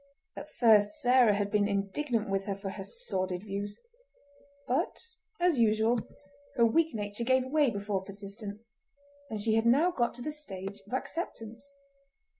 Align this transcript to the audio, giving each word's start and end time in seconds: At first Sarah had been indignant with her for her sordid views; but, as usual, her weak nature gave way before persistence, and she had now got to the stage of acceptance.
At 0.35 0.49
first 0.59 0.93
Sarah 0.93 1.35
had 1.35 1.51
been 1.51 1.67
indignant 1.67 2.27
with 2.27 2.45
her 2.45 2.55
for 2.55 2.71
her 2.71 2.83
sordid 2.83 3.43
views; 3.43 3.77
but, 4.67 4.99
as 5.39 5.59
usual, 5.59 5.99
her 6.55 6.65
weak 6.65 6.95
nature 6.95 7.23
gave 7.23 7.45
way 7.45 7.69
before 7.69 8.01
persistence, 8.03 8.67
and 9.29 9.39
she 9.39 9.53
had 9.53 9.67
now 9.67 9.91
got 9.91 10.15
to 10.15 10.23
the 10.23 10.31
stage 10.31 10.81
of 10.87 10.93
acceptance. 10.95 11.69